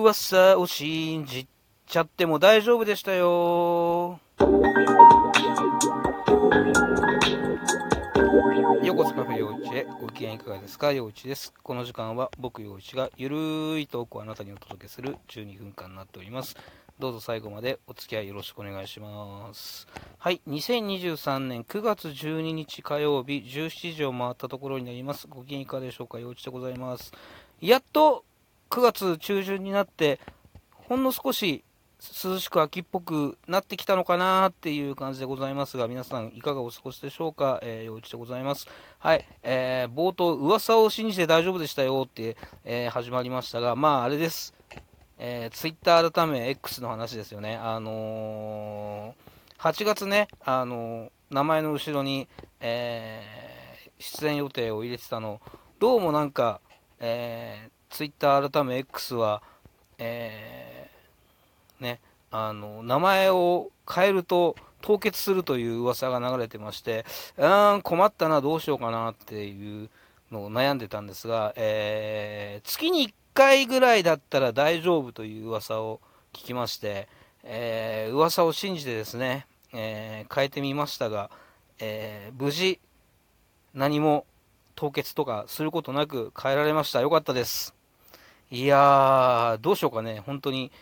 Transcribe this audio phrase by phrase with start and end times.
[0.00, 1.46] 噂を信じ
[1.86, 4.18] ちゃっても大丈夫でしたよ。
[8.82, 10.92] 横須カフェ陽一へご機嫌いかがですか？
[10.92, 11.52] 陽一です。
[11.62, 16.56] この時間は僕陽一がゆるいトークをあなたにお届けする12分間になっております。
[16.98, 19.86] どうぞ最後までお付き合いよろしくお願いします。
[20.18, 25.26] はい、2023年9月12日火曜日17時を回ったところになります。
[25.28, 26.18] ご機嫌いかがでしょうか？
[26.18, 27.12] 陽一でございます。
[27.60, 28.24] やっと
[28.70, 30.20] 9月中旬になって、
[30.72, 31.64] ほんの少し
[32.24, 38.68] 涼しく秋っぽくなってきたのかなっていう感じでございますが、皆さんいかがお過ごしでしょうか、えー、陽一でございます。
[38.98, 44.54] はい、えー、冒頭、噂を信じて大丈夫でしたよって、えー、始まりましたが、まああれです。
[45.18, 47.56] えー、ツイッター改め X の話ですよね。
[47.56, 52.28] あのー、8月ね、あのー、名前の後ろに、
[52.60, 55.40] えー、出演予定を入れてたの、
[55.78, 56.60] どうもなんか、
[57.00, 59.42] えー、ツイッター改め X は、
[59.98, 67.04] えーね、あの、名前を変えると凍結するという噂が流れてまして、
[67.36, 69.90] うーん、困ったな、どうしようかなっていう
[70.30, 76.00] のを悩んでたんですが、えー、月に1回ぐらいだったら大丈夫という噂を
[76.32, 77.08] 聞きまして、
[77.42, 81.30] えー、噂を信じてですね、えー、変えてみましたが、
[81.78, 82.78] えー、無事、
[83.74, 84.26] 何も
[84.74, 87.00] 凍結とかすることなく変えられました。
[87.00, 87.79] よかったです。
[88.52, 90.72] いやー、どうしようかね、本当に。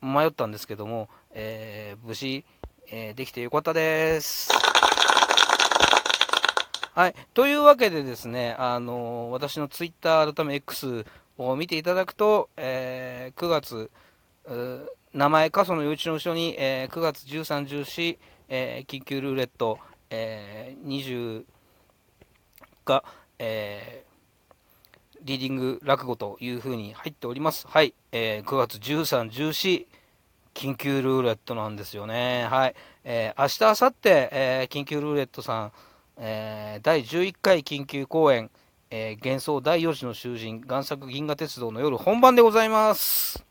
[0.00, 2.44] 迷ったんですけども、えー、無事、
[2.90, 4.50] えー、できてよかったです。
[6.94, 7.14] はい。
[7.32, 11.06] というわけでですね、あのー、私のツイッター改め X
[11.38, 13.90] を見ていただくと、えー、9月、
[15.14, 19.78] 名前、過疎の幼稚の後ろに、えー、9月13、14、えー、緊急ルーレット、
[20.10, 21.44] えー、20
[22.84, 23.04] が、
[23.38, 24.11] えー、
[25.22, 27.66] リーディング落語というふうに入っております。
[27.68, 27.94] はい。
[28.10, 29.86] えー、9月13、14、
[30.54, 32.46] 緊急ルーレットなんですよね。
[32.50, 32.74] はい。
[33.04, 35.72] えー、明日、明後日、えー、緊急ルーレットさん、
[36.18, 38.50] えー、第11回緊急公演、
[38.90, 43.44] えー、幻想第4次の囚人、贋作銀河鉄道の夜本番でございます。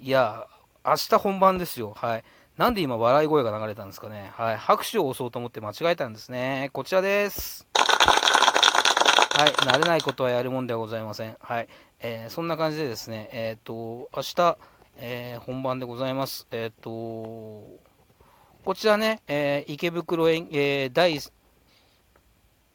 [0.00, 0.46] いや、
[0.84, 1.92] 明日本番ですよ。
[1.96, 2.24] はい。
[2.58, 4.32] なんで今笑い声が流れたんですかね。
[4.34, 4.56] はい。
[4.56, 6.70] 拍手を押そうと思って間違えたんですね。
[6.72, 7.68] こちらです。
[7.72, 9.52] はい。
[9.52, 11.36] 慣れないことはやるもんではございません。
[11.38, 11.68] はい。
[12.00, 14.58] えー、そんな感じでですね、えっ、ー、と、明日、
[14.96, 16.48] えー、本番でございます。
[16.50, 21.16] えっ、と、こちらね、え池袋演、え第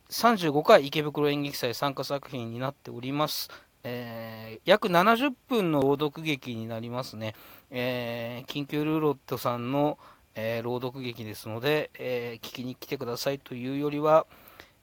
[0.10, 3.50] 35回池袋演劇祭参加作品になっております。
[3.84, 7.36] え約70分の朗読劇になりますね。
[7.70, 9.98] え緊急ルーロットさんの、
[10.36, 14.26] え朗読劇ですので、え聞きに来てくださいというよりは、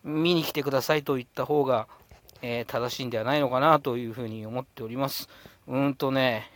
[0.05, 1.88] 見に来てくださいと言った方が、
[2.43, 5.28] え、正しいんではないのかなというふうに思っております。
[5.67, 6.50] うんとね、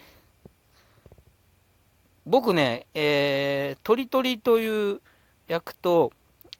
[2.26, 5.00] 僕ね、えー、トリトリという
[5.46, 6.10] 役と、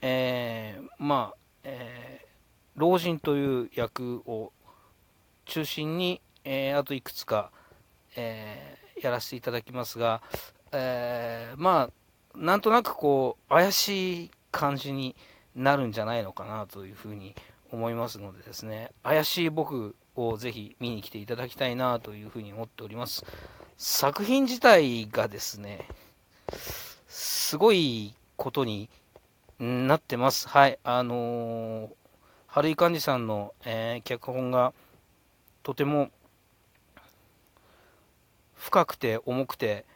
[0.03, 2.27] えー、まあ、えー、
[2.77, 4.53] 老人という役を
[5.44, 7.50] 中心に、えー、あといくつか、
[8.16, 10.22] えー、やらせていただきますが、
[10.72, 15.15] えー、まあ、なんとなくこう、怪しい感じに
[15.54, 17.34] なるんじゃないのかなというふうに
[17.71, 23.25] 思いますのでですね、怪しい僕をぜひ見に来ていただきたいなというふうに思っております。
[23.77, 25.88] 作品自体がですね、
[27.09, 28.88] すごいことに
[29.59, 30.49] なってます。
[30.49, 30.78] はい。
[30.84, 31.88] あのー、
[32.47, 34.72] 春井寛治さんの、えー、脚本が
[35.64, 36.10] とても
[38.54, 39.86] 深くて重くて、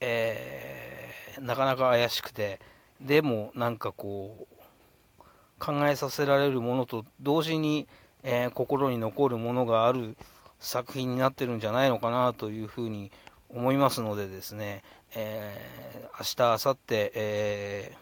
[0.00, 2.60] えー、なかなか怪しくて、
[3.00, 5.22] でもなんかこう、
[5.58, 7.88] 考えさせられるものと同時に、
[8.22, 10.16] えー、心に残るものがある
[10.60, 13.10] 作品になってるんじゃないのかなというふうに
[13.48, 14.84] 思いますのでですね、
[15.16, 16.78] えー、明日、明後日、
[17.14, 17.96] え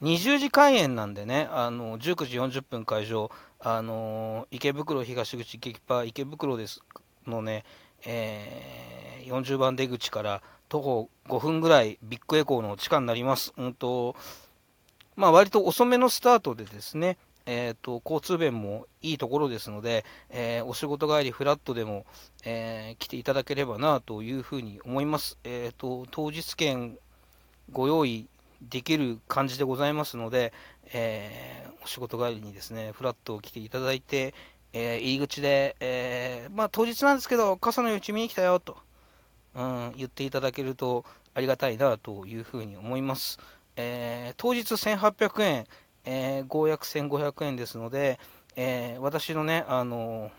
[0.00, 3.30] ー、20時開演なんでね、あの19時40分会場、
[3.60, 6.80] あの池袋東口激パ池袋です
[7.26, 7.64] のね、
[8.04, 13.52] えー、40番出口から徒歩5分ぐらいビッグエコーの地下になります。
[13.56, 14.16] うんと
[15.16, 17.16] まあ、割と遅めのスタートでですね、
[17.46, 22.04] えーと、交通便もいいところですので、えー、お仕事帰りフラットでも、
[22.44, 25.38] えー、来ていただければなというふうに思います。
[25.44, 26.98] えーと、当日券
[27.72, 28.28] ご用意
[28.62, 30.52] できる感じでございますので、
[30.92, 34.34] えお仕事帰りにですね、フラットを来ていただいて、
[34.72, 38.76] え入り口で、えまあ、当日なんですけど、傘のうち見に来たよと、
[39.54, 41.04] うん、言っていただけると
[41.34, 43.38] ありがたいなというふうに思います。
[43.76, 45.66] え、当日1800円、
[46.04, 48.18] えー、合約1500円ですので、
[48.56, 50.30] え、私のね、あの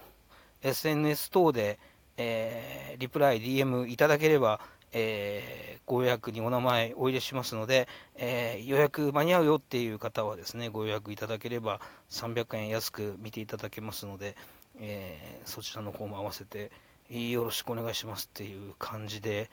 [0.61, 1.79] SNS 等で、
[2.17, 4.59] えー、リプライ、DM いただければ、
[4.91, 11.79] えー、ご予約にお名前お入れしますので、えー、予約間に合うよっていう方はですね、ご予約いただければ
[12.09, 14.35] 300円安く見ていただけますので、
[14.79, 16.71] えー、そちらの方も合わせて
[17.09, 19.49] よろしくお願いしますっていう感じで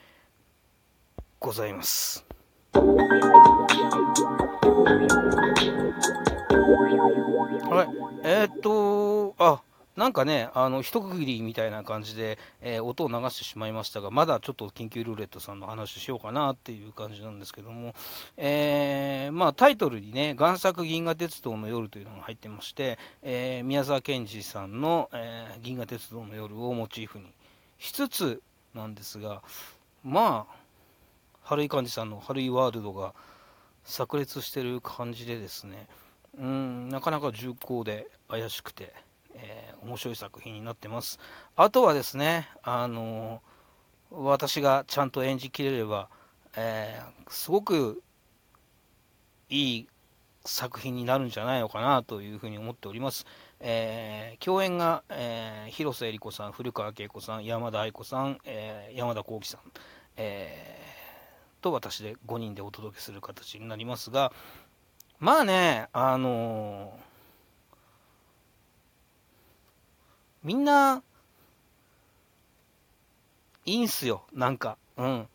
[1.38, 2.24] ございます。
[7.70, 9.62] はい、え、っと、あ、
[9.96, 17.94] なんかね、あの一区切りみたいな感じで、えー、音を流してしまいましたが、まだちょっと緊急ルーレットさんの話しようかなっていう感じなんですけども、
[18.36, 27.26] えー、まあ、タイトルにね、贋作銀河鉄道の夜というのが入ってまして、えー、宮沢賢治さんの、え銀河鉄道の夜をモチーフに
[27.78, 28.42] しつつ
[28.74, 29.42] なんですが、
[30.02, 30.56] まあ、
[31.42, 33.14] 春井寛治さんの春井ワールドが
[33.84, 35.86] 炸裂してる感じでですね、
[36.38, 38.92] うん、なかなか重厚で怪しくて、
[39.34, 41.18] えー、面白い作品になってます。
[41.56, 46.08] あとはですね、あのー、私がちゃんと演じきれれば、
[46.56, 48.02] えー、すごく
[49.48, 49.88] いい
[50.44, 53.26] 作品になるんじゃないのかなというふうに思っております。
[53.60, 59.60] えー、共演が、えー、広瀬えり子さん、古川恵子さん、山田愛子さん、えー、山田幸喜さん、
[60.16, 64.32] えー、と私で5人でお届けする形になりますが、
[65.18, 67.13] まあね、あのー
[70.44, 71.02] みんな、
[73.64, 74.76] いいんすよ、なんか。
[74.98, 75.26] うん。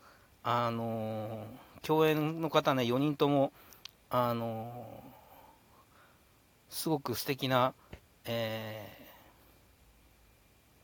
[0.44, 3.52] あのー、共演の方ね、4人とも、
[4.08, 7.74] あのー、すごく素敵な、
[8.24, 8.88] え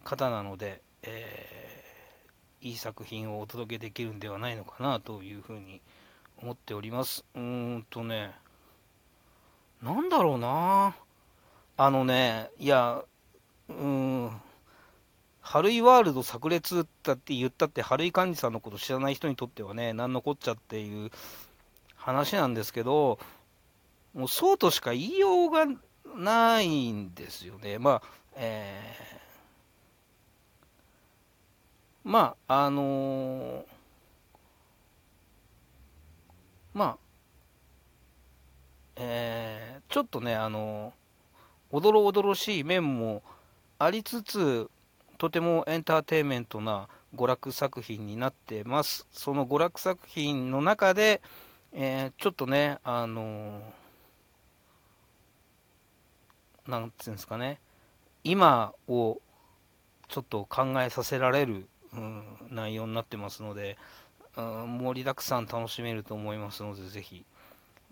[0.03, 5.81] ー、方なので、えー、いい作品をお届けできるんではないのかなというふうに
[6.43, 7.25] 思っております。
[7.37, 8.35] うーんとね、
[9.81, 10.97] なんだろうな
[11.77, 13.05] あのね、いや、
[13.69, 14.31] うん、
[15.41, 21.11] 春井ワールド炸裂だって言ったって、春井寛治さんのこと知らない人にとってはね、なんのこっちゃっていう
[21.95, 23.19] 話なんですけど、
[24.15, 25.67] もうそうとしか言いようが
[26.17, 27.79] ないんですよね。
[27.79, 28.03] まあ、
[28.35, 33.65] えー、まあ、あのー、
[36.75, 36.99] まあ、
[38.97, 43.23] えー、ちょっとね、あのー、おどろおどろしい面も、
[43.79, 44.71] ありつつ、
[45.19, 49.07] とてもエンターテインメントな娯楽作品になってます。
[49.13, 51.21] その娯楽作品の中で、
[51.73, 57.61] えー、ちょっとね、あのー、なんていうんですかね、
[58.25, 59.21] 今を
[60.09, 63.77] ちょっと考えさせられる、うん、内容になってますので、
[64.37, 67.25] うん、盛りだくさん楽しめると思いますので、ぜひ、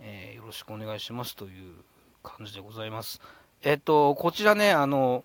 [0.00, 1.74] えー、よろしくお願いしますという
[2.22, 3.20] 感じでございます。
[3.62, 5.24] えっ、と、こちらね、あの、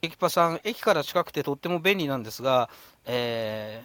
[0.00, 2.70] 駅パさん、駅から近くてとっても便利なんですが、
[3.04, 3.82] え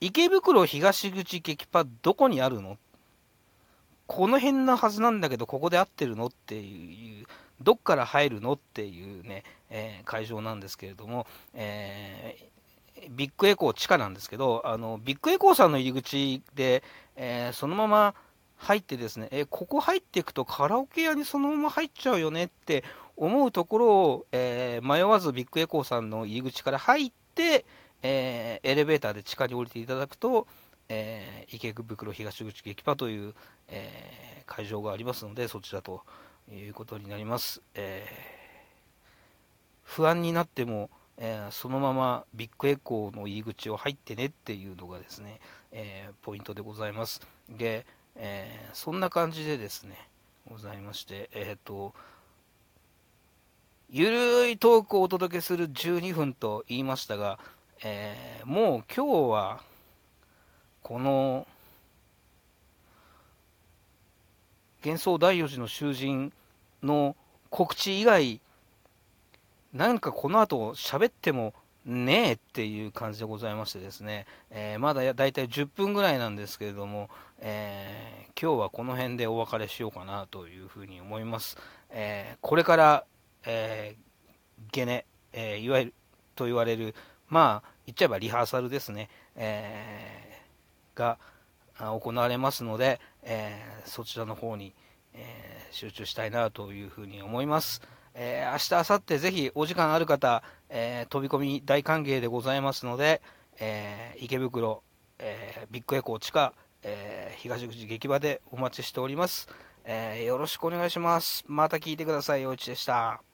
[0.00, 2.78] ー、池袋東口劇場どこにあるの？
[4.06, 6.26] この辺のはずなんだけど、ここで合ってるの？
[6.26, 7.26] っていう、
[7.60, 8.52] どっから入るの？
[8.52, 16.82] っていうね、えー、会場なんですけれども、えー、ビッグエコー地下なんですけど、あのビッグエコーさんの入り口で、
[17.16, 18.14] えー、そのまま
[18.58, 22.84] 入ってですね、えここ入っていくとカラオケ屋にそのまま入っちゃうよねって
[23.16, 27.64] 思うところを、えー、迷わずビッグエコーさんの入り口から入って、
[28.02, 30.46] えー、エレベーターで地下に降りていただくと、
[30.88, 33.34] えー、池袋東口劇場という、
[33.68, 36.02] え会場がありますので、そちらと
[36.52, 37.62] いうことになります。
[37.74, 38.06] え
[39.82, 45.40] 不安になっても、えそのままビッグエコーの入り口を入ってねっていうのがですね、
[45.70, 47.20] えポイントでございます。
[47.48, 49.96] で、えそんな感じでですね、
[50.48, 51.94] ございまして、えっ、と、
[53.94, 57.38] ゆるいトークをお届けする12分と言いましたが、
[57.84, 59.60] えー、もう今日は、
[60.82, 61.46] この、
[64.82, 66.32] 幻想第4次の囚人
[66.82, 67.16] の
[67.50, 68.40] 告知以外、
[69.74, 71.52] なんかこの後喋っても
[71.84, 81.58] ねえっていう感じでございましてですね、えー、まだだいたい10分ぐらいなんですけれども、えー、今日はこの辺でお別れしようかなというふうに思います。
[81.90, 83.04] え、これから
[83.44, 85.94] えー、ゲネ、えー、いわゆる
[86.34, 86.94] と言われる、
[87.28, 91.18] まあ、言っちゃえばリハーサルですね、えー、が
[91.78, 94.74] 行われますので、え、そちらの方に、
[95.14, 97.82] え、集中したいなというふうに思います。
[98.14, 103.22] えー、明日、明後日、ぜひお時間ある方、え、飛び込み大歓迎でございますので、
[103.58, 104.82] え、池袋、
[105.18, 109.48] え、ビッグエコー地下、え、東口劇場でお待ちしております。
[109.84, 111.44] えーよろしくお願いします。
[111.48, 112.42] また聞いてください。
[112.42, 113.31] 陽一でした。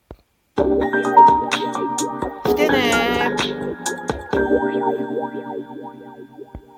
[0.59, 3.49] 来てねー。